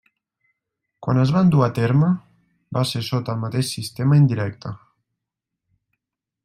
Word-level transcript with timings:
Quan 1.07 1.19
es 1.23 1.33
van 1.35 1.51
dur 1.55 1.61
a 1.65 1.67
terme, 1.79 2.09
va 2.79 2.85
ser 2.93 3.03
sota 3.11 3.37
el 3.37 3.45
mateix 3.45 3.69
sistema 3.77 4.21
indirecte. 4.23 4.77